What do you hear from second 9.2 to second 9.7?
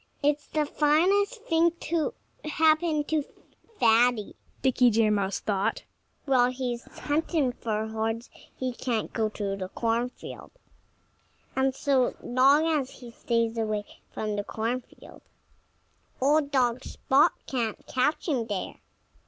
to the